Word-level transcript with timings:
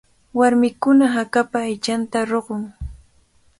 Warmikuna 0.37 1.05
hakapa 1.15 1.57
aychanta 1.67 2.19
ruqun. 2.31 2.63